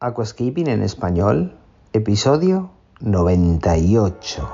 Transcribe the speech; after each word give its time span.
Aquascaping 0.00 0.68
en 0.68 0.84
español, 0.84 1.58
episodio 1.92 2.70
98. 3.00 4.48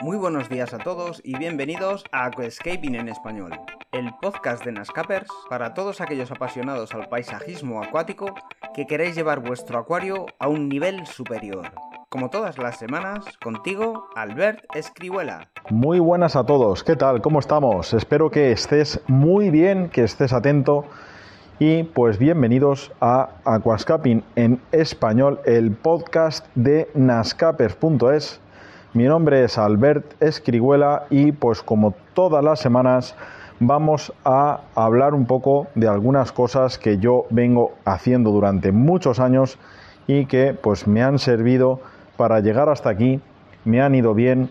Muy 0.00 0.16
buenos 0.16 0.48
días 0.48 0.72
a 0.72 0.78
todos 0.78 1.20
y 1.24 1.36
bienvenidos 1.36 2.04
a 2.12 2.26
Aquascaping 2.26 2.94
en 2.94 3.08
español, 3.08 3.50
el 3.90 4.14
podcast 4.22 4.64
de 4.64 4.70
Nascapers 4.70 5.28
para 5.50 5.74
todos 5.74 6.00
aquellos 6.00 6.30
apasionados 6.30 6.94
al 6.94 7.08
paisajismo 7.08 7.82
acuático 7.82 8.32
que 8.74 8.86
queréis 8.86 9.14
llevar 9.14 9.40
vuestro 9.40 9.78
acuario 9.78 10.26
a 10.38 10.48
un 10.48 10.68
nivel 10.68 11.06
superior. 11.06 11.72
Como 12.08 12.30
todas 12.30 12.58
las 12.58 12.78
semanas, 12.78 13.24
contigo, 13.42 14.08
Albert 14.14 14.64
Escribuela. 14.74 15.48
Muy 15.70 15.98
buenas 15.98 16.36
a 16.36 16.44
todos, 16.44 16.84
¿qué 16.84 16.96
tal? 16.96 17.22
¿Cómo 17.22 17.38
estamos? 17.38 17.94
Espero 17.94 18.30
que 18.30 18.52
estés 18.52 19.00
muy 19.06 19.50
bien, 19.50 19.88
que 19.88 20.04
estés 20.04 20.32
atento 20.32 20.84
y 21.58 21.84
pues 21.84 22.18
bienvenidos 22.18 22.92
a 23.00 23.30
Aquascaping 23.44 24.22
en 24.36 24.60
español, 24.72 25.40
el 25.44 25.72
podcast 25.72 26.46
de 26.54 26.90
nascapers.es 26.94 28.40
mi 28.94 29.04
nombre 29.04 29.42
es 29.44 29.56
Albert 29.56 30.22
Escriguela 30.22 31.06
y 31.08 31.32
pues 31.32 31.62
como 31.62 31.94
todas 32.12 32.44
las 32.44 32.60
semanas 32.60 33.14
vamos 33.66 34.12
a 34.24 34.60
hablar 34.74 35.14
un 35.14 35.26
poco 35.26 35.68
de 35.76 35.86
algunas 35.86 36.32
cosas 36.32 36.78
que 36.78 36.98
yo 36.98 37.26
vengo 37.30 37.72
haciendo 37.84 38.30
durante 38.30 38.72
muchos 38.72 39.20
años 39.20 39.58
y 40.06 40.26
que 40.26 40.52
pues 40.52 40.88
me 40.88 41.02
han 41.02 41.18
servido 41.18 41.80
para 42.16 42.40
llegar 42.40 42.68
hasta 42.68 42.90
aquí, 42.90 43.20
me 43.64 43.80
han 43.80 43.94
ido 43.94 44.14
bien, 44.14 44.50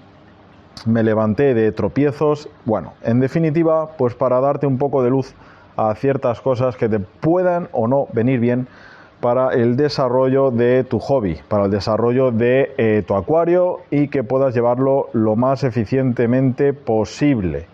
me 0.85 1.03
levanté 1.03 1.53
de 1.53 1.71
tropiezos, 1.73 2.49
bueno, 2.63 2.93
en 3.03 3.19
definitiva 3.19 3.97
pues 3.97 4.15
para 4.15 4.39
darte 4.39 4.65
un 4.65 4.77
poco 4.77 5.03
de 5.03 5.09
luz 5.09 5.35
a 5.75 5.93
ciertas 5.95 6.39
cosas 6.39 6.77
que 6.77 6.87
te 6.87 6.99
puedan 6.99 7.67
o 7.73 7.87
no 7.87 8.07
venir 8.13 8.39
bien 8.39 8.67
para 9.19 9.53
el 9.53 9.75
desarrollo 9.75 10.51
de 10.51 10.85
tu 10.85 10.99
hobby, 10.99 11.37
para 11.49 11.65
el 11.65 11.71
desarrollo 11.71 12.31
de 12.31 12.73
eh, 12.77 13.03
tu 13.05 13.15
acuario 13.15 13.79
y 13.91 14.07
que 14.07 14.23
puedas 14.23 14.55
llevarlo 14.55 15.09
lo 15.13 15.35
más 15.35 15.63
eficientemente 15.63 16.73
posible. 16.73 17.67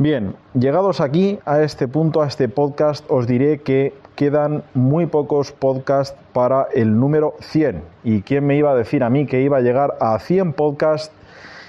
Bien, 0.00 0.36
llegados 0.54 1.00
aquí 1.00 1.40
a 1.44 1.60
este 1.62 1.88
punto, 1.88 2.22
a 2.22 2.28
este 2.28 2.48
podcast, 2.48 3.04
os 3.08 3.26
diré 3.26 3.62
que 3.62 3.92
quedan 4.14 4.62
muy 4.72 5.06
pocos 5.06 5.50
podcasts 5.50 6.16
para 6.32 6.68
el 6.72 7.00
número 7.00 7.34
100. 7.40 7.82
¿Y 8.04 8.22
quién 8.22 8.46
me 8.46 8.56
iba 8.56 8.70
a 8.70 8.76
decir 8.76 9.02
a 9.02 9.10
mí 9.10 9.26
que 9.26 9.42
iba 9.42 9.56
a 9.56 9.60
llegar 9.60 9.96
a 9.98 10.16
100 10.20 10.52
podcasts 10.52 11.12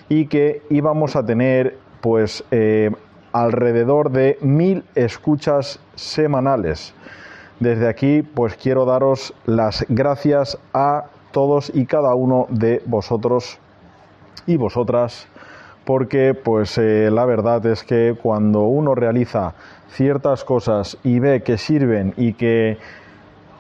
y 0.10 0.28
que 0.28 0.62
íbamos 0.70 1.16
a 1.16 1.26
tener 1.26 1.80
pues 2.02 2.44
eh, 2.52 2.92
alrededor 3.32 4.12
de 4.12 4.38
mil 4.42 4.84
escuchas 4.94 5.80
semanales? 5.96 6.94
Desde 7.60 7.88
aquí, 7.88 8.22
pues 8.22 8.56
quiero 8.58 8.86
daros 8.86 9.34
las 9.48 9.88
gracias 9.90 10.60
a 10.72 11.06
todos 11.32 11.72
y 11.74 11.88
cada 11.88 12.14
uno 12.14 12.46
de 12.50 12.84
vosotros 12.86 13.58
y 14.46 14.56
vosotras, 14.56 15.28
porque 15.86 16.34
pues 16.34 16.78
eh, 16.78 17.10
la 17.12 17.26
verdad 17.26 17.66
es 17.66 17.84
que 17.84 18.16
cuando 18.22 18.64
uno 18.64 18.96
realiza 18.96 19.54
ciertas 19.90 20.44
cosas 20.44 20.98
y 21.04 21.20
ve 21.20 21.42
que 21.42 21.58
sirven 21.58 22.14
y 22.16 22.34
que 22.34 22.78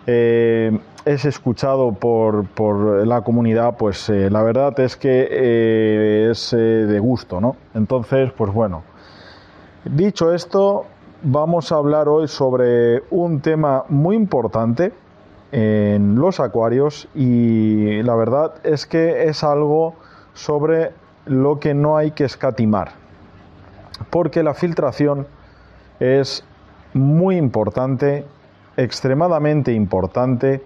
eh, 0.05 0.79
es 1.05 1.25
escuchado 1.25 1.91
por, 1.93 2.47
por, 2.47 3.07
la 3.07 3.21
comunidad, 3.21 3.77
pues 3.77 4.09
eh, 4.09 4.29
la 4.29 4.43
verdad 4.43 4.79
es 4.79 4.95
que 4.95 6.29
es 6.29 6.51
de 6.51 6.99
gusto, 6.99 7.41
¿no? 7.41 7.55
Entonces, 7.73 8.31
pues 8.31 8.53
bueno, 8.53 8.83
dicho 9.85 10.33
esto, 10.33 10.85
vamos 11.23 11.71
a 11.71 11.75
hablar 11.75 12.07
hoy 12.07 12.27
sobre 12.27 13.03
un 13.09 13.41
tema 13.41 13.85
muy 13.89 14.15
importante 14.15 14.93
en 15.51 16.15
los 16.15 16.39
acuarios 16.39 17.07
y 17.15 18.01
la 18.03 18.15
verdad 18.15 18.53
es 18.63 18.85
que 18.85 19.23
es 19.23 19.43
algo 19.43 19.95
sobre 20.33 20.91
lo 21.29 21.59
que 21.59 21.73
no 21.73 21.95
hay 21.95 22.11
que 22.11 22.25
escatimar 22.25 22.99
porque 24.09 24.43
la 24.43 24.53
filtración 24.53 25.27
es 25.99 26.43
muy 26.93 27.37
importante, 27.37 28.25
extremadamente 28.77 29.73
importante. 29.73 30.63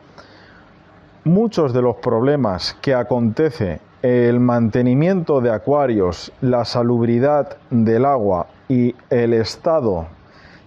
Muchos 1.25 1.73
de 1.73 1.81
los 1.81 1.97
problemas 1.97 2.77
que 2.81 2.93
acontece 2.93 3.79
el 4.01 4.39
mantenimiento 4.39 5.39
de 5.39 5.51
acuarios, 5.51 6.31
la 6.41 6.65
salubridad 6.65 7.57
del 7.69 8.05
agua 8.05 8.47
y 8.67 8.95
el 9.09 9.33
estado 9.33 10.07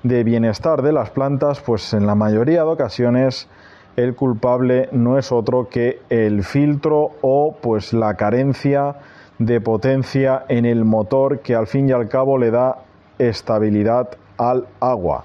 de 0.02 0.24
bienestar 0.24 0.82
de 0.82 0.92
las 0.92 1.10
plantas, 1.10 1.60
pues 1.60 1.92
en 1.92 2.06
la 2.06 2.14
mayoría 2.14 2.62
de 2.62 2.68
ocasiones 2.68 3.48
el 3.96 4.14
culpable 4.14 4.88
no 4.92 5.18
es 5.18 5.32
otro 5.32 5.68
que 5.68 6.00
el 6.08 6.44
filtro 6.44 7.10
o 7.22 7.56
pues 7.60 7.92
la 7.92 8.14
carencia 8.14 8.96
de 9.38 9.60
potencia 9.60 10.44
en 10.48 10.64
el 10.64 10.84
motor 10.84 11.40
que 11.40 11.54
al 11.54 11.66
fin 11.66 11.88
y 11.88 11.92
al 11.92 12.08
cabo 12.08 12.38
le 12.38 12.50
da 12.50 12.78
estabilidad 13.18 14.08
al 14.38 14.66
agua. 14.80 15.24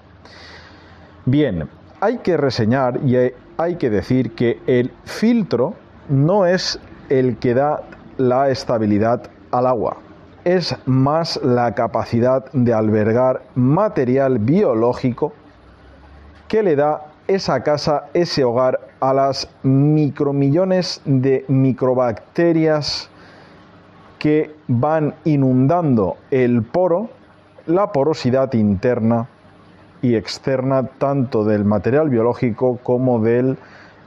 Bien, 1.26 1.70
hay 2.00 2.18
que 2.20 2.38
reseñar 2.38 3.00
y 3.06 3.16
hay 3.58 3.76
que 3.76 3.90
decir 3.90 4.34
que 4.36 4.60
el 4.68 4.92
filtro 5.06 5.76
no 6.10 6.46
es 6.46 6.80
el 7.10 7.38
que 7.38 7.54
da 7.54 7.84
la 8.18 8.50
estabilidad 8.50 9.30
al 9.52 9.68
agua 9.68 9.98
es 10.44 10.76
más 10.86 11.40
la 11.44 11.74
capacidad 11.76 12.52
de 12.52 12.74
albergar 12.74 13.44
material 13.56 14.40
biológico 14.40 15.34
que 16.48 16.64
le 16.64 16.76
da 16.76 17.06
esa 17.28 17.62
casa, 17.64 18.06
ese 18.14 18.44
hogar 18.44 18.80
a 19.00 19.14
las 19.14 19.48
micromillones 19.64 21.02
de 21.06 21.46
microbacterias 21.48 23.10
que 24.22 24.52
van 24.68 25.16
inundando 25.26 26.18
el 26.30 26.62
poro, 26.62 27.09
la 27.66 27.92
porosidad 27.92 28.54
interna 28.54 29.28
y 30.04 30.14
externa 30.14 30.86
tanto 30.86 31.44
del 31.44 31.66
material 31.66 32.09
biológico 32.09 32.78
como 32.84 33.20
del 33.20 33.58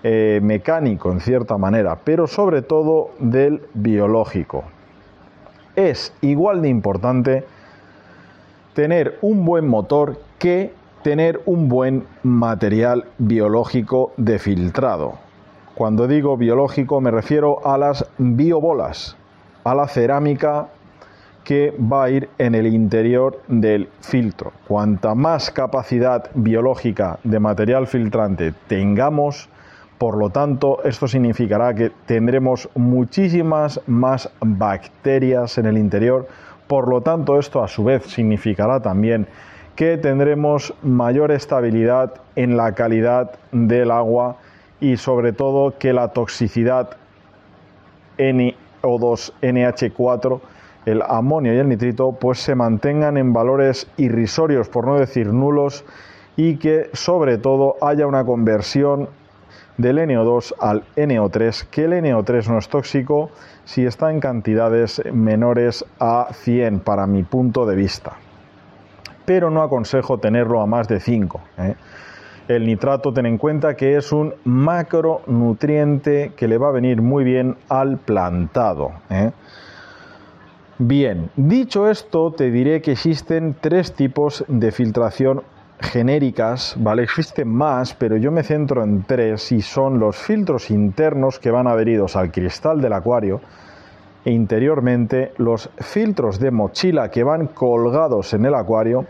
eh, 0.05 0.39
mecánico 0.41 1.11
en 1.11 1.19
cierta 1.19 1.59
manera, 1.59 1.99
pero 2.05 2.29
sobre 2.29 2.63
todo 2.63 3.11
del 3.19 3.63
biológico 3.75 4.63
es 5.75 6.13
igual 6.21 6.63
de 6.63 6.69
importante 6.69 7.45
tener 8.73 9.19
un 9.21 9.45
buen 9.45 9.67
motor 9.67 10.21
que 10.39 10.73
tener 11.03 11.43
un 11.45 11.69
buen 11.69 12.07
material 12.23 13.07
biológico 13.19 14.13
de 14.17 14.39
filtrado. 14.39 15.15
Cuando 15.75 16.07
digo 16.07 16.37
biológico 16.37 17.01
me 17.01 17.11
refiero 17.11 17.67
a 17.67 17.77
las 17.77 18.07
biobolas, 18.19 19.17
a 19.65 19.75
la 19.75 19.89
cerámica 19.89 20.69
que 21.43 21.75
va 21.79 22.05
a 22.05 22.11
ir 22.11 22.29
en 22.39 22.55
el 22.55 22.67
interior 22.67 23.43
del 23.49 23.89
filtro. 24.01 24.53
Cuanta 24.67 25.15
más 25.15 25.51
capacidad 25.51 26.31
biológica 26.35 27.19
de 27.23 27.39
material 27.39 27.87
filtrante 27.87 28.55
tengamos, 28.67 29.49
por 29.99 30.17
lo 30.17 30.31
tanto, 30.31 30.83
esto 30.85 31.07
significará 31.07 31.75
que 31.75 31.91
tendremos 32.07 32.69
muchísimas 32.75 33.81
más 33.87 34.31
bacterias 34.41 35.57
en 35.59 35.67
el 35.67 35.79
interior. 35.79 36.27
Por 36.67 36.89
lo 36.89 37.03
tanto, 37.03 37.39
esto 37.39 37.63
a 37.63 37.69
su 37.69 37.85
vez 37.85 38.05
significará 38.05 38.81
también 38.81 39.27
que 39.77 39.97
tendremos 39.99 40.75
mayor 40.83 41.31
estabilidad 41.33 42.15
en 42.37 42.57
la 42.57 42.73
calidad 42.73 43.33
del 43.53 43.91
agua 43.91 44.37
y 44.81 44.97
sobre 44.97 45.33
todo 45.33 45.79
que 45.79 45.93
la 45.93 46.09
toxicidad 46.09 46.97
NO2, 48.19 48.55
NH4, 48.85 50.41
el 50.87 51.03
amonio 51.03 51.55
y 51.55 51.59
el 51.59 51.69
nitrito, 51.69 52.13
pues 52.13 52.41
se 52.41 52.55
mantengan 52.55 53.17
en 53.17 53.33
valores 53.33 53.89
irrisorios, 53.97 54.69
por 54.69 54.87
no 54.87 54.99
decir 54.99 55.33
nulos, 55.33 55.85
y 56.37 56.57
que 56.57 56.91
sobre 56.93 57.39
todo 57.39 57.77
haya 57.81 58.07
una 58.07 58.25
conversión 58.25 59.09
del 59.77 59.99
NO2 59.99 60.55
al 60.61 60.85
NO3, 60.97 61.67
que 61.71 61.85
el 61.85 61.93
NO3 61.93 62.49
no 62.49 62.59
es 62.59 62.69
tóxico 62.69 63.31
si 63.65 63.87
está 63.87 64.11
en 64.11 64.21
cantidades 64.21 65.03
menores 65.13 65.85
a 65.99 66.29
100 66.33 66.81
para 66.81 67.07
mi 67.07 67.23
punto 67.23 67.67
de 67.67 67.75
vista. 67.75 68.13
Pero 69.25 69.51
no 69.51 69.63
aconsejo 69.63 70.19
tenerlo 70.19 70.61
a 70.61 70.67
más 70.67 70.87
de 70.87 71.01
5. 71.01 71.41
¿eh? 71.59 71.75
El 72.47 72.67
nitrato, 72.67 73.13
ten 73.13 73.25
en 73.25 73.39
cuenta 73.39 73.75
que 73.75 73.97
es 73.97 74.13
un 74.13 74.35
macronutriente 74.45 76.33
que 76.37 76.47
le 76.47 76.59
va 76.59 76.69
a 76.69 76.73
venir 76.73 77.01
muy 77.01 77.25
bien 77.25 77.57
al 77.71 77.97
plantado. 77.97 78.93
¿eh? 79.09 79.31
Bien, 80.79 81.31
dicho 81.37 81.89
esto, 81.89 82.33
te 82.33 82.51
diré 82.51 82.83
que 82.83 82.93
existen 82.93 83.57
tres 83.59 83.95
tipos 83.95 84.45
de 84.49 84.73
filtración 84.73 85.43
genéricas, 85.81 86.75
¿vale? 86.79 87.05
Existen 87.05 87.49
más, 87.49 87.95
pero 87.95 88.19
yo 88.19 88.31
me 88.31 88.43
centro 88.43 88.83
en 88.83 89.05
tres 89.05 89.51
y 89.51 89.63
son 89.63 89.99
los 89.99 90.17
filtros 90.17 90.71
internos 90.71 91.39
que 91.39 91.51
van 91.51 91.67
adheridos 91.67 92.15
al 92.15 92.31
cristal 92.31 92.81
del 92.81 92.93
acuario 92.93 93.41
e 94.25 94.33
interiormente 94.33 95.33
los 95.39 95.71
filtros 95.79 96.39
de 96.39 96.51
mochila 96.51 97.11
que 97.11 97.25
van 97.25 97.47
colgados 97.49 98.35
en 98.35 98.45
el 98.45 98.55
acuario 98.55 99.07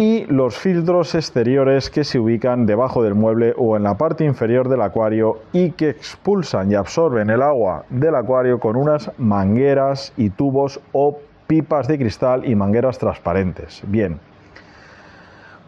y 0.00 0.26
los 0.26 0.56
filtros 0.56 1.16
exteriores 1.16 1.90
que 1.90 2.04
se 2.04 2.20
ubican 2.20 2.66
debajo 2.66 3.02
del 3.02 3.16
mueble 3.16 3.52
o 3.58 3.76
en 3.76 3.82
la 3.82 3.98
parte 3.98 4.24
inferior 4.24 4.68
del 4.68 4.80
acuario 4.80 5.40
y 5.52 5.72
que 5.72 5.90
expulsan 5.90 6.70
y 6.70 6.76
absorben 6.76 7.30
el 7.30 7.42
agua 7.42 7.84
del 7.90 8.14
acuario 8.14 8.60
con 8.60 8.76
unas 8.76 9.10
mangueras 9.18 10.12
y 10.16 10.30
tubos 10.30 10.80
o 10.92 11.18
pipas 11.48 11.88
de 11.88 11.98
cristal 11.98 12.48
y 12.48 12.54
mangueras 12.54 12.96
transparentes. 12.96 13.82
Bien, 13.88 14.20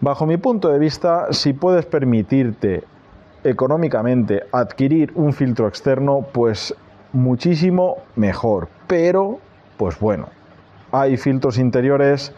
bajo 0.00 0.26
mi 0.26 0.36
punto 0.36 0.68
de 0.68 0.78
vista, 0.78 1.32
si 1.32 1.52
puedes 1.52 1.84
permitirte 1.86 2.84
económicamente 3.42 4.44
adquirir 4.52 5.10
un 5.16 5.32
filtro 5.32 5.66
externo, 5.66 6.24
pues 6.32 6.72
muchísimo 7.12 7.96
mejor. 8.14 8.68
Pero, 8.86 9.40
pues 9.76 9.98
bueno, 9.98 10.28
hay 10.92 11.16
filtros 11.16 11.58
interiores 11.58 12.32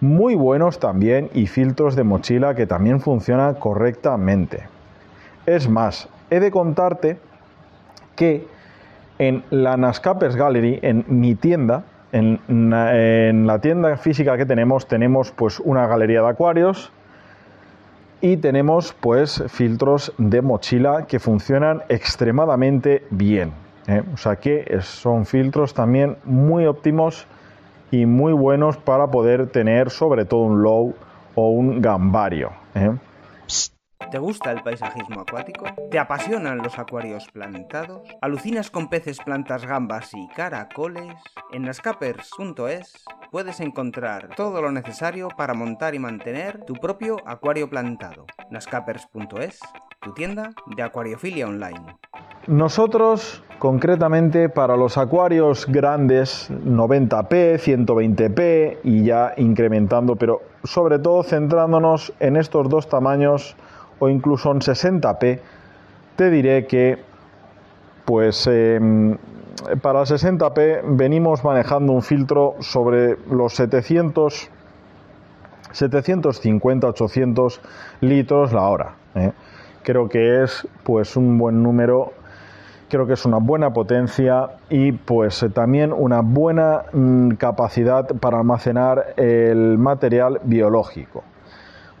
muy 0.00 0.34
buenos 0.34 0.78
también 0.78 1.30
y 1.34 1.46
filtros 1.46 1.94
de 1.96 2.04
mochila 2.04 2.54
que 2.54 2.66
también 2.66 3.00
funcionan 3.00 3.54
correctamente. 3.54 4.64
Es 5.46 5.68
más, 5.68 6.08
he 6.30 6.40
de 6.40 6.50
contarte 6.50 7.18
que 8.16 8.46
en 9.18 9.44
la 9.50 9.76
Nascapers 9.76 10.36
Gallery, 10.36 10.78
en 10.82 11.04
mi 11.08 11.34
tienda, 11.34 11.84
en, 12.12 12.40
en, 12.48 13.46
la 13.46 13.58
tienda 13.60 13.96
física 13.96 14.36
que 14.36 14.46
tenemos, 14.46 14.88
tenemos 14.88 15.30
pues 15.30 15.60
una 15.60 15.86
galería 15.86 16.22
de 16.22 16.28
acuarios 16.28 16.90
y 18.20 18.38
tenemos 18.38 18.94
pues 18.98 19.42
filtros 19.48 20.12
de 20.18 20.42
mochila 20.42 21.06
que 21.06 21.18
funcionan 21.18 21.82
extremadamente 21.88 23.04
bien. 23.10 23.52
¿eh? 23.86 24.02
O 24.14 24.16
sea 24.16 24.36
que 24.36 24.78
son 24.80 25.26
filtros 25.26 25.74
también 25.74 26.16
muy 26.24 26.66
óptimos 26.66 27.26
y 27.90 28.06
muy 28.06 28.32
buenos 28.32 28.76
para 28.76 29.10
poder 29.10 29.48
tener 29.48 29.90
sobre 29.90 30.24
todo 30.24 30.40
un 30.42 30.62
low 30.62 30.94
o 31.34 31.48
un 31.50 31.80
gambario. 31.80 32.52
¿eh? 32.74 32.92
¿Te 34.10 34.18
gusta 34.18 34.50
el 34.50 34.62
paisajismo 34.62 35.20
acuático? 35.20 35.66
¿Te 35.90 35.98
apasionan 35.98 36.58
los 36.58 36.80
acuarios 36.80 37.28
plantados? 37.28 38.02
¿Alucinas 38.20 38.68
con 38.68 38.88
peces, 38.88 39.20
plantas, 39.20 39.64
gambas 39.66 40.12
y 40.14 40.26
caracoles? 40.34 41.14
En 41.52 41.62
nascapers.es 41.62 43.04
puedes 43.30 43.60
encontrar 43.60 44.30
todo 44.34 44.62
lo 44.62 44.72
necesario 44.72 45.28
para 45.28 45.54
montar 45.54 45.94
y 45.94 46.00
mantener 46.00 46.64
tu 46.64 46.74
propio 46.74 47.18
acuario 47.24 47.70
plantado. 47.70 48.26
nascapers.es, 48.50 49.60
tu 50.00 50.12
tienda 50.12 50.50
de 50.66 50.82
acuariofilia 50.82 51.46
online. 51.46 51.96
Nosotros, 52.48 53.44
concretamente 53.60 54.48
para 54.48 54.74
los 54.74 54.96
acuarios 54.96 55.66
grandes, 55.68 56.50
90p, 56.50 57.58
120p 57.58 58.78
y 58.84 59.04
ya 59.04 59.34
incrementando, 59.36 60.16
pero 60.16 60.40
sobre 60.64 60.98
todo 60.98 61.22
centrándonos 61.22 62.14
en 62.20 62.38
estos 62.38 62.70
dos 62.70 62.88
tamaños 62.88 63.54
o 63.98 64.08
incluso 64.08 64.50
en 64.50 64.60
60p, 64.60 65.40
te 66.16 66.30
diré 66.30 66.66
que 66.66 67.00
pues 68.06 68.46
em, 68.46 69.18
para 69.82 70.00
60p 70.00 70.96
venimos 70.96 71.44
manejando 71.44 71.92
un 71.92 72.00
filtro 72.00 72.54
sobre 72.60 73.18
los 73.30 73.52
700 73.54 74.48
750 75.72 76.86
800 76.88 77.60
litros 78.00 78.52
la 78.54 78.62
hora 78.62 78.94
¿eh? 79.14 79.32
creo 79.82 80.08
que 80.08 80.42
es 80.42 80.66
pues 80.82 81.14
un 81.16 81.38
buen 81.38 81.62
número 81.62 82.14
creo 82.90 83.06
que 83.06 83.14
es 83.14 83.24
una 83.24 83.38
buena 83.38 83.72
potencia 83.72 84.50
y 84.68 84.92
pues 84.92 85.44
también 85.54 85.92
una 85.92 86.20
buena 86.20 86.82
mm, 86.92 87.30
capacidad 87.36 88.06
para 88.20 88.38
almacenar 88.38 89.14
el 89.16 89.78
material 89.78 90.40
biológico 90.44 91.24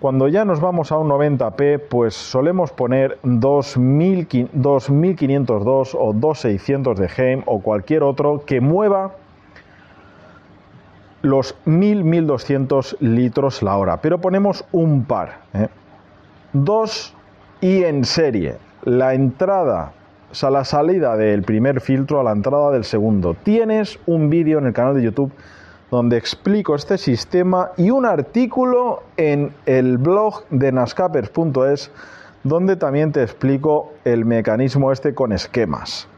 cuando 0.00 0.28
ya 0.28 0.44
nos 0.46 0.60
vamos 0.60 0.92
a 0.92 0.96
un 0.96 1.10
90p, 1.10 1.82
pues 1.90 2.14
solemos 2.14 2.72
poner 2.72 3.18
2502 3.22 5.94
o 5.94 6.14
2600 6.14 6.98
de 6.98 7.10
Heim 7.14 7.42
o 7.44 7.60
cualquier 7.60 8.02
otro 8.02 8.46
que 8.46 8.62
mueva 8.62 9.10
los 11.20 11.54
1000-1200 11.66 12.96
litros 13.00 13.62
la 13.62 13.76
hora. 13.76 13.98
Pero 13.98 14.22
ponemos 14.22 14.64
un 14.72 15.04
par. 15.04 15.40
¿eh? 15.52 15.68
Dos 16.54 17.14
y 17.60 17.84
en 17.84 18.06
serie. 18.06 18.56
La 18.84 19.12
entrada, 19.12 19.92
sea, 20.34 20.50
la 20.50 20.64
salida 20.64 21.16
del 21.16 21.42
primer 21.42 21.80
filtro 21.80 22.20
a 22.20 22.24
la 22.24 22.32
entrada 22.32 22.70
del 22.70 22.84
segundo. 22.84 23.34
Tienes 23.34 23.98
un 24.06 24.30
vídeo 24.30 24.58
en 24.58 24.66
el 24.66 24.72
canal 24.72 24.94
de 24.94 25.02
YouTube 25.02 25.32
donde 25.90 26.16
explico 26.16 26.74
este 26.74 26.98
sistema 26.98 27.72
y 27.76 27.90
un 27.90 28.06
artículo 28.06 29.02
en 29.16 29.52
el 29.66 29.98
blog 29.98 30.44
de 30.50 30.70
nascapers.es 30.70 31.90
donde 32.44 32.76
también 32.76 33.12
te 33.12 33.22
explico 33.22 33.92
el 34.04 34.24
mecanismo 34.24 34.92
este 34.92 35.14
con 35.14 35.32
esquemas. 35.32 36.08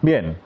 Bien, 0.00 0.36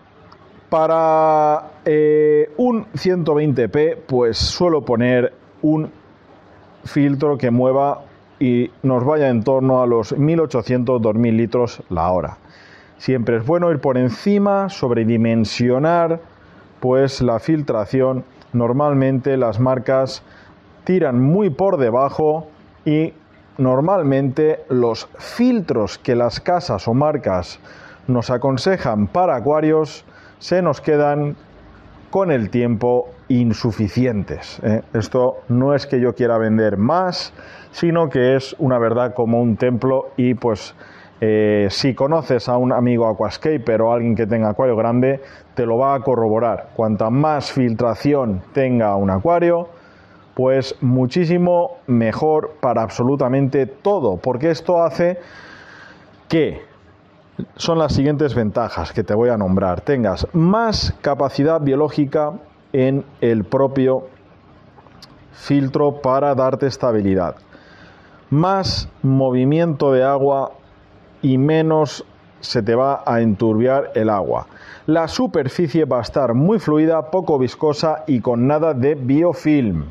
para 0.70 1.72
eh, 1.84 2.50
un 2.56 2.86
120p 2.92 3.98
pues 4.06 4.38
suelo 4.38 4.82
poner 4.82 5.34
un 5.60 5.90
filtro 6.84 7.36
que 7.36 7.50
mueva 7.50 8.02
y 8.42 8.72
nos 8.82 9.04
vaya 9.04 9.28
en 9.28 9.44
torno 9.44 9.82
a 9.82 9.86
los 9.86 10.16
1800-2000 10.16 11.36
litros 11.36 11.80
la 11.90 12.10
hora. 12.10 12.38
Siempre 12.98 13.36
es 13.36 13.46
bueno 13.46 13.70
ir 13.70 13.78
por 13.78 13.96
encima, 13.96 14.68
sobredimensionar 14.68 16.18
pues 16.80 17.22
la 17.22 17.38
filtración 17.38 18.24
normalmente 18.52 19.36
las 19.36 19.60
marcas 19.60 20.24
tiran 20.82 21.20
muy 21.20 21.50
por 21.50 21.76
debajo 21.76 22.48
y 22.84 23.12
normalmente 23.58 24.64
los 24.68 25.08
filtros 25.18 25.98
que 25.98 26.16
las 26.16 26.40
casas 26.40 26.88
o 26.88 26.94
marcas 26.94 27.60
nos 28.08 28.28
aconsejan 28.30 29.06
para 29.06 29.36
acuarios 29.36 30.04
se 30.40 30.62
nos 30.62 30.80
quedan 30.80 31.36
con 32.10 32.32
el 32.32 32.50
tiempo 32.50 33.08
insuficientes. 33.40 34.60
¿eh? 34.62 34.82
Esto 34.92 35.38
no 35.48 35.74
es 35.74 35.86
que 35.86 36.00
yo 36.00 36.14
quiera 36.14 36.38
vender 36.38 36.76
más, 36.76 37.32
sino 37.70 38.08
que 38.08 38.36
es 38.36 38.54
una 38.58 38.78
verdad 38.78 39.14
como 39.14 39.40
un 39.40 39.56
templo 39.56 40.10
y 40.16 40.34
pues 40.34 40.74
eh, 41.20 41.68
si 41.70 41.94
conoces 41.94 42.48
a 42.48 42.56
un 42.56 42.72
amigo 42.72 43.08
aquascaper 43.08 43.80
o 43.80 43.92
alguien 43.92 44.14
que 44.14 44.26
tenga 44.26 44.50
acuario 44.50 44.76
grande, 44.76 45.20
te 45.54 45.64
lo 45.64 45.78
va 45.78 45.94
a 45.94 46.00
corroborar. 46.00 46.70
Cuanta 46.74 47.10
más 47.10 47.52
filtración 47.52 48.42
tenga 48.52 48.96
un 48.96 49.08
acuario, 49.08 49.68
pues 50.34 50.76
muchísimo 50.80 51.78
mejor 51.86 52.56
para 52.60 52.82
absolutamente 52.82 53.66
todo, 53.66 54.16
porque 54.16 54.50
esto 54.50 54.82
hace 54.82 55.18
que 56.28 56.62
son 57.56 57.78
las 57.78 57.94
siguientes 57.94 58.34
ventajas 58.34 58.92
que 58.92 59.04
te 59.04 59.14
voy 59.14 59.30
a 59.30 59.36
nombrar. 59.36 59.80
Tengas 59.80 60.26
más 60.32 60.94
capacidad 61.00 61.60
biológica 61.60 62.32
en 62.72 63.04
el 63.20 63.44
propio 63.44 64.08
filtro 65.32 66.00
para 66.00 66.34
darte 66.34 66.66
estabilidad. 66.66 67.36
Más 68.30 68.88
movimiento 69.02 69.92
de 69.92 70.04
agua 70.04 70.52
y 71.20 71.38
menos 71.38 72.04
se 72.40 72.62
te 72.62 72.74
va 72.74 73.02
a 73.06 73.20
enturbiar 73.20 73.92
el 73.94 74.10
agua. 74.10 74.46
La 74.86 75.06
superficie 75.06 75.84
va 75.84 75.98
a 75.98 76.02
estar 76.02 76.34
muy 76.34 76.58
fluida, 76.58 77.10
poco 77.10 77.38
viscosa 77.38 78.04
y 78.06 78.20
con 78.20 78.46
nada 78.46 78.74
de 78.74 78.94
biofilm. 78.94 79.84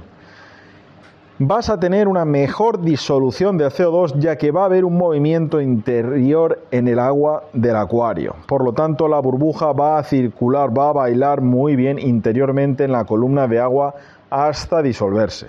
Vas 1.44 1.72
a 1.72 1.80
tener 1.80 2.08
una 2.08 2.24
mejor 2.24 2.82
disolución 2.82 3.58
de 3.58 3.66
CO2 3.66 4.20
ya 4.20 4.36
que 4.36 4.52
va 4.52 4.62
a 4.62 4.66
haber 4.66 4.86
un 4.86 4.96
movimiento 4.96 5.60
interior 5.60 6.60
en 6.70 6.88
el 6.88 7.00
agua 7.00 7.46
del 7.52 7.78
acuario. 7.78 8.36
Por 8.46 8.64
lo 8.64 8.74
tanto, 8.74 9.08
la 9.08 9.18
burbuja 9.18 9.72
va 9.72 9.98
a 9.98 10.04
circular, 10.04 10.70
va 10.70 10.90
a 10.90 10.94
bailar 10.94 11.42
muy 11.42 11.76
bien 11.76 11.98
interiormente 11.98 12.84
en 12.84 12.92
la 12.92 13.06
columna 13.06 13.48
de 13.48 13.60
agua 13.60 13.96
hasta 14.30 14.84
disolverse. 14.84 15.48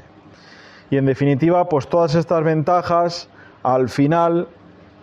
Y 0.88 0.96
en 0.96 1.04
definitiva, 1.04 1.68
pues 1.68 1.86
todas 1.86 2.14
estas 2.14 2.42
ventajas 2.42 3.28
al 3.62 3.90
final 3.90 4.48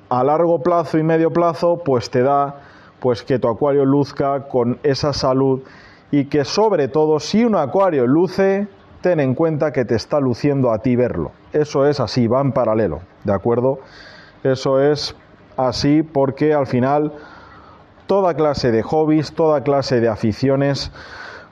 a 0.10 0.24
largo 0.24 0.63
plazo 0.63 0.98
y 0.98 1.03
medio 1.03 1.31
plazo, 1.31 1.84
pues 1.86 2.10
te 2.10 2.24
da 2.24 2.62
pues 3.00 3.22
que 3.22 3.38
tu 3.38 3.48
acuario 3.48 3.86
luzca 3.86 4.48
con 4.48 4.79
esa 4.81 5.13
salud 5.13 5.62
y 6.10 6.25
que 6.25 6.43
sobre 6.46 6.88
todo 6.88 7.19
si 7.19 7.46
un 7.46 7.55
acuario 7.55 8.08
luce, 8.08 8.67
ten 9.01 9.20
en 9.20 9.34
cuenta 9.36 9.72
que 9.72 9.86
te 9.86 9.96
está 9.96 10.20
luciendo 10.20 10.72
a 10.72 10.79
ti 10.79 10.96
verlo. 10.96 11.32
Eso 11.53 11.86
es 11.86 12.00
así, 12.00 12.27
va 12.27 12.41
en 12.41 12.51
paralelo, 12.51 13.01
¿de 13.24 13.34
acuerdo? 13.34 13.79
Eso 14.44 14.82
es 14.82 15.15
así 15.58 16.03
porque 16.03 16.53
al 16.53 16.68
final 16.68 17.13
toda 18.08 18.34
clase 18.34 18.72
de 18.72 18.82
hobbies, 18.82 19.34
toda 19.34 19.62
clase 19.62 20.00
de 20.00 20.10
aficiones, 20.10 20.91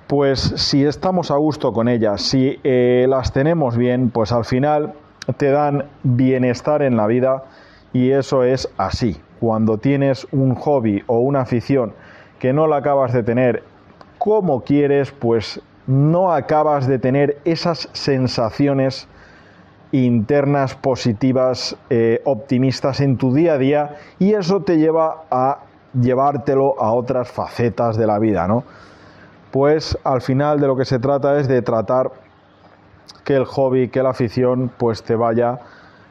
pues 0.07 0.39
si 0.39 0.85
estamos 0.85 1.31
a 1.31 1.35
gusto 1.35 1.73
con 1.73 1.87
ellas, 1.87 2.21
si 2.21 2.59
eh, 2.63 3.05
las 3.09 3.33
tenemos 3.33 3.77
bien, 3.77 4.09
pues 4.09 4.31
al 4.31 4.45
final 4.45 4.93
te 5.37 5.51
dan 5.51 5.85
bienestar 6.03 6.81
en 6.81 6.95
la 6.95 7.07
vida 7.07 7.43
y 7.93 8.11
eso 8.11 8.43
es 8.43 8.69
así. 8.77 9.21
Cuando 9.39 9.77
tienes 9.77 10.25
un 10.31 10.55
hobby 10.55 11.03
o 11.07 11.19
una 11.19 11.41
afición 11.41 11.93
que 12.39 12.53
no 12.53 12.67
la 12.67 12.77
acabas 12.77 13.13
de 13.13 13.23
tener 13.23 13.63
como 14.17 14.61
quieres, 14.61 15.11
pues 15.11 15.61
no 15.87 16.33
acabas 16.33 16.85
de 16.87 16.99
tener 16.99 17.39
esas 17.45 17.89
sensaciones 17.93 19.07
internas 19.91 20.75
positivas, 20.75 21.77
eh, 21.89 22.21
optimistas 22.25 22.99
en 22.99 23.17
tu 23.17 23.33
día 23.33 23.53
a 23.53 23.57
día 23.57 23.95
y 24.19 24.33
eso 24.33 24.61
te 24.61 24.77
lleva 24.77 25.23
a 25.31 25.59
llevártelo 25.93 26.79
a 26.79 26.91
otras 26.93 27.31
facetas 27.31 27.97
de 27.97 28.05
la 28.05 28.19
vida, 28.19 28.47
¿no? 28.47 28.63
Pues 29.51 29.97
al 30.03 30.21
final 30.21 30.59
de 30.59 30.67
lo 30.67 30.75
que 30.75 30.85
se 30.85 30.99
trata 30.99 31.39
es 31.39 31.47
de 31.47 31.61
tratar 31.61 32.11
que 33.23 33.35
el 33.35 33.45
hobby, 33.45 33.87
que 33.87 34.03
la 34.03 34.09
afición, 34.09 34.69
pues 34.77 35.03
te 35.03 35.15
vaya 35.15 35.59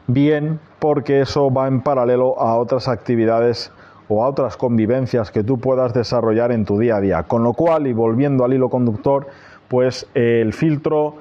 bien, 0.07 0.59
porque 0.79 1.21
eso 1.21 1.51
va 1.51 1.67
en 1.67 1.81
paralelo 1.81 2.39
a 2.39 2.57
otras 2.57 2.87
actividades 2.87 3.71
o 4.09 4.23
a 4.23 4.29
otras 4.29 4.57
convivencias 4.57 5.31
que 5.31 5.43
tú 5.43 5.59
puedas 5.59 5.93
desarrollar 5.93 6.51
en 6.51 6.65
tu 6.65 6.79
día 6.79 6.97
a 6.97 7.01
día. 7.01 7.23
Con 7.23 7.43
lo 7.43 7.53
cual, 7.53 7.87
y 7.87 7.93
volviendo 7.93 8.43
al 8.43 8.53
hilo 8.53 8.69
conductor, 8.69 9.27
pues 9.67 10.07
el 10.13 10.53
filtro 10.53 11.15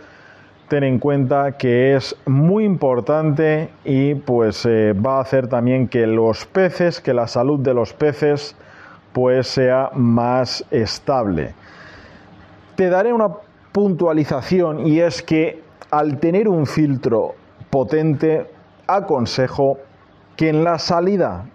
ten 0.68 0.82
en 0.84 0.98
cuenta 0.98 1.52
que 1.52 1.94
es 1.94 2.16
muy 2.26 2.64
importante 2.64 3.70
y 3.84 4.14
pues 4.14 4.66
eh, 4.66 4.92
va 4.92 5.18
a 5.18 5.20
hacer 5.20 5.48
también 5.48 5.88
que 5.88 6.06
los 6.06 6.44
peces, 6.46 7.00
que 7.00 7.14
la 7.14 7.28
salud 7.28 7.60
de 7.60 7.74
los 7.74 7.92
peces 7.92 8.56
pues 9.12 9.46
sea 9.46 9.90
más 9.94 10.64
estable. 10.70 11.54
Te 12.74 12.90
daré 12.90 13.12
una 13.12 13.30
puntualización 13.72 14.86
y 14.86 15.00
es 15.00 15.22
que 15.22 15.62
al 15.90 16.18
tener 16.18 16.48
un 16.48 16.66
filtro 16.66 17.34
potente 17.70 18.46
aconsejo 18.86 19.78
que 20.36 20.48
en 20.48 20.64
la 20.64 20.78
salida 20.78 21.46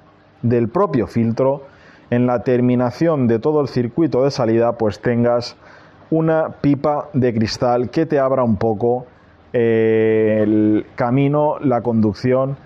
del 0.42 0.70
propio 0.70 1.08
filtro, 1.08 1.64
en 2.10 2.26
la 2.26 2.44
terminación 2.44 3.28
de 3.28 3.40
todo 3.40 3.62
el 3.62 3.68
circuito 3.68 4.24
de 4.24 4.32
salida, 4.32 4.78
pues 4.78 5.00
tengas 5.00 5.56
una 6.12 6.50
pipa 6.62 7.10
de 7.14 7.34
cristal 7.34 7.90
que 7.90 8.06
te 8.06 8.20
abra 8.20 8.44
un 8.44 8.58
poco 8.58 9.08
eh, 9.54 10.40
el 10.44 10.86
camino, 10.96 11.58
la 11.60 11.82
conducción 11.82 12.58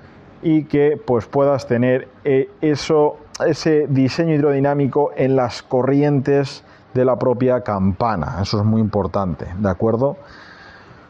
y 0.42 0.66
que 0.66 1.00
pues 1.04 1.26
puedas 1.28 1.68
tener 1.68 2.08
eh, 2.24 2.50
eso, 2.62 3.18
ese 3.46 3.88
diseño 3.88 4.36
hidrodinámico 4.36 5.12
en 5.16 5.36
las 5.36 5.64
corrientes 5.64 6.64
de 6.94 7.06
la 7.06 7.18
propia 7.18 7.62
campana. 7.62 8.40
Eso 8.42 8.60
es 8.60 8.66
muy 8.66 8.82
importante, 8.82 9.48
¿de 9.58 9.70
acuerdo? 9.70 10.18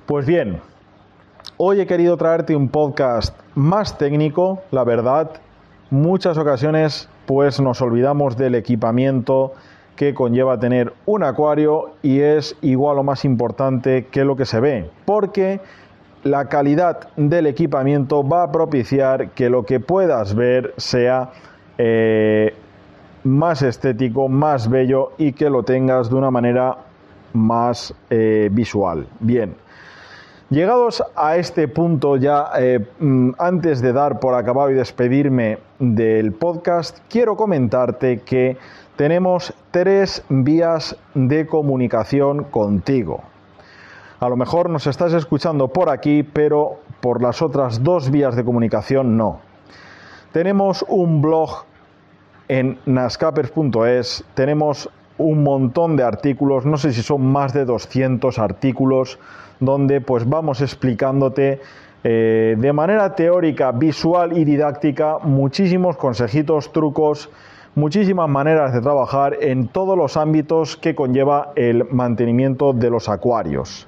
Pues 0.05 0.25
bien, 0.25 0.61
hoy 1.57 1.79
he 1.79 1.87
querido 1.87 2.17
traerte 2.17 2.55
un 2.55 2.69
podcast 2.69 3.37
más 3.55 3.97
técnico, 3.97 4.61
la 4.71 4.83
verdad. 4.83 5.31
Muchas 5.89 6.37
ocasiones 6.37 7.09
pues 7.25 7.59
nos 7.59 7.81
olvidamos 7.81 8.37
del 8.37 8.55
equipamiento 8.55 9.53
que 9.95 10.13
conlleva 10.13 10.59
tener 10.59 10.93
un 11.05 11.23
acuario 11.23 11.91
y 12.01 12.19
es 12.19 12.55
igual 12.61 12.99
o 12.99 13.03
más 13.03 13.25
importante 13.25 14.07
que 14.07 14.25
lo 14.25 14.35
que 14.35 14.45
se 14.45 14.59
ve, 14.59 14.89
porque 15.05 15.59
la 16.23 16.45
calidad 16.45 17.09
del 17.15 17.45
equipamiento 17.45 18.27
va 18.27 18.43
a 18.43 18.51
propiciar 18.51 19.29
que 19.29 19.49
lo 19.49 19.63
que 19.63 19.79
puedas 19.79 20.33
ver 20.33 20.73
sea 20.77 21.31
eh, 21.77 22.53
más 23.23 23.61
estético, 23.61 24.27
más 24.27 24.69
bello 24.69 25.11
y 25.17 25.33
que 25.33 25.49
lo 25.49 25.63
tengas 25.63 26.09
de 26.09 26.15
una 26.15 26.31
manera 26.31 26.77
más 27.33 27.93
eh, 28.09 28.49
visual. 28.51 29.07
Bien. 29.19 29.55
Llegados 30.49 31.03
a 31.15 31.37
este 31.37 31.67
punto 31.67 32.17
ya, 32.17 32.51
eh, 32.59 32.79
mm, 32.99 33.31
antes 33.39 33.81
de 33.81 33.93
dar 33.93 34.19
por 34.19 34.35
acabado 34.35 34.69
y 34.69 34.75
despedirme 34.75 35.57
del 35.79 36.33
podcast, 36.33 36.99
quiero 37.09 37.35
comentarte 37.35 38.21
que 38.21 38.55
tenemos 38.95 39.53
tres 39.71 40.23
vías 40.29 40.95
de 41.13 41.47
comunicación 41.47 42.45
contigo. 42.45 43.23
A 44.19 44.29
lo 44.29 44.37
mejor 44.37 44.69
nos 44.69 44.87
estás 44.87 45.13
escuchando 45.13 45.67
por 45.67 45.89
aquí, 45.89 46.23
pero 46.23 46.79
por 47.01 47.21
las 47.21 47.41
otras 47.41 47.83
dos 47.83 48.09
vías 48.09 48.35
de 48.35 48.45
comunicación 48.45 49.17
no. 49.17 49.41
Tenemos 50.31 50.85
un 50.87 51.21
blog 51.21 51.65
en 52.47 52.79
nascapers.es, 52.85 54.23
tenemos 54.33 54.89
un 55.17 55.43
montón 55.43 55.95
de 55.95 56.03
artículos, 56.03 56.65
no 56.65 56.77
sé 56.77 56.93
si 56.93 57.01
son 57.01 57.25
más 57.25 57.53
de 57.53 57.65
200 57.65 58.39
artículos, 58.39 59.19
donde 59.59 60.01
pues 60.01 60.27
vamos 60.27 60.61
explicándote 60.61 61.61
eh, 62.03 62.55
de 62.57 62.73
manera 62.73 63.15
teórica, 63.15 63.71
visual 63.71 64.37
y 64.37 64.45
didáctica 64.45 65.17
muchísimos 65.19 65.97
consejitos, 65.97 66.71
trucos, 66.71 67.29
muchísimas 67.75 68.29
maneras 68.29 68.73
de 68.73 68.81
trabajar 68.81 69.37
en 69.41 69.67
todos 69.67 69.97
los 69.97 70.17
ámbitos 70.17 70.77
que 70.77 70.95
conlleva 70.95 71.51
el 71.55 71.85
mantenimiento 71.91 72.73
de 72.73 72.89
los 72.89 73.09
acuarios. 73.09 73.87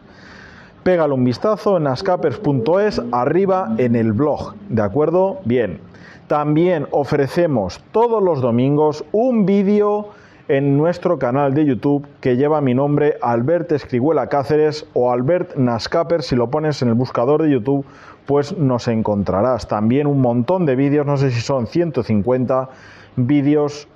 Pégale 0.84 1.14
un 1.14 1.24
vistazo 1.24 1.78
en 1.78 1.88
ascapers.es 1.88 3.02
arriba 3.12 3.74
en 3.78 3.96
el 3.96 4.14
blog, 4.14 4.56
¿de 4.70 4.82
acuerdo? 4.82 5.40
Bien. 5.46 5.80
También 6.28 6.88
ofrecemos 6.92 7.82
todos 7.94 8.22
los 8.22 8.42
domingos 8.42 9.06
un 9.14 9.46
vídeo 9.46 10.10
en 10.50 10.78
nuestro 10.78 11.20
canal 11.20 11.54
de 11.54 11.66
YouTube 11.66 12.06
que 12.20 12.36
lleva 12.36 12.62
mi 12.62 12.74
nombre 12.74 13.18
Albert 13.22 13.72
Escribuela 13.72 14.28
Cáceres 14.28 14.86
o 14.94 15.12
Albert 15.12 15.56
Nascaper. 15.56 16.24
Si 16.24 16.36
lo 16.36 16.50
pones 16.50 16.82
en 16.82 16.90
el 16.90 16.94
buscador 16.94 17.44
de 17.44 17.52
YouTube, 17.52 17.86
pues 18.26 18.58
nos 18.58 18.88
encontrarás. 18.90 19.68
También 19.68 20.08
un 20.08 20.22
montón 20.22 20.66
de 20.66 20.76
vídeos, 20.76 21.06
no 21.06 21.18
sé 21.18 21.32
si 21.32 21.42
son 21.42 21.68
150 21.68 22.70
vídeos 23.18 23.90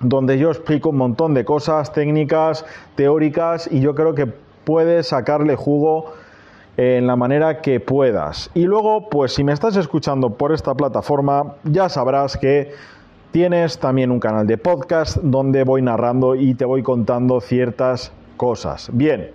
donde 0.00 0.38
yo 0.38 0.50
explico 0.50 0.88
un 0.88 0.96
montón 0.96 1.34
de 1.34 1.44
cosas 1.44 1.92
técnicas, 1.92 2.64
teóricas 2.96 3.68
y 3.70 3.80
yo 3.80 3.94
creo 3.94 4.14
que 4.14 4.26
puedes 4.64 5.08
sacarle 5.08 5.54
jugo 5.54 6.14
en 6.78 7.06
la 7.06 7.14
manera 7.14 7.60
que 7.60 7.78
puedas. 7.78 8.50
Y 8.54 8.64
luego, 8.64 9.10
pues 9.10 9.34
si 9.34 9.44
me 9.44 9.52
estás 9.52 9.76
escuchando 9.76 10.30
por 10.30 10.52
esta 10.52 10.74
plataforma, 10.74 11.56
ya 11.64 11.88
sabrás 11.90 12.36
que 12.38 12.72
Tienes 13.34 13.80
también 13.80 14.12
un 14.12 14.20
canal 14.20 14.46
de 14.46 14.56
podcast 14.58 15.16
donde 15.16 15.64
voy 15.64 15.82
narrando 15.82 16.36
y 16.36 16.54
te 16.54 16.64
voy 16.64 16.84
contando 16.84 17.40
ciertas 17.40 18.12
cosas. 18.36 18.90
Bien, 18.92 19.32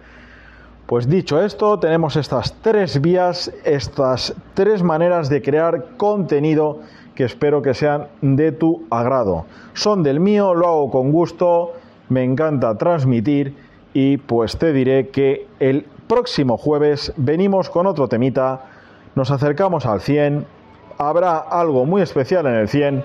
pues 0.89 1.07
dicho 1.07 1.39
esto, 1.39 1.77
tenemos 1.77 2.15
estas 2.15 2.51
tres 2.63 2.99
vías, 2.99 3.53
estas 3.63 4.33
tres 4.55 4.81
maneras 4.81 5.29
de 5.29 5.39
crear 5.39 5.89
contenido 5.97 6.79
que 7.13 7.25
espero 7.25 7.61
que 7.61 7.75
sean 7.75 8.07
de 8.21 8.51
tu 8.51 8.87
agrado. 8.89 9.45
Son 9.75 10.01
del 10.01 10.19
mío, 10.19 10.55
lo 10.55 10.67
hago 10.67 10.89
con 10.89 11.11
gusto, 11.11 11.73
me 12.09 12.23
encanta 12.23 12.75
transmitir 12.75 13.55
y 13.93 14.17
pues 14.17 14.57
te 14.57 14.73
diré 14.73 15.09
que 15.09 15.45
el 15.59 15.85
próximo 16.07 16.57
jueves 16.57 17.13
venimos 17.17 17.69
con 17.69 17.85
otro 17.85 18.07
temita, 18.07 18.65
nos 19.13 19.29
acercamos 19.29 19.85
al 19.85 20.01
100, 20.01 20.43
habrá 20.97 21.37
algo 21.37 21.85
muy 21.85 22.01
especial 22.01 22.47
en 22.47 22.55
el 22.55 22.67
100 22.67 23.03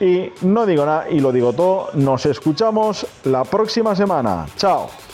y 0.00 0.32
no 0.42 0.66
digo 0.66 0.84
nada 0.84 1.08
y 1.08 1.20
lo 1.20 1.30
digo 1.30 1.52
todo. 1.52 1.90
Nos 1.94 2.26
escuchamos 2.26 3.06
la 3.22 3.44
próxima 3.44 3.94
semana. 3.94 4.46
Chao. 4.56 5.13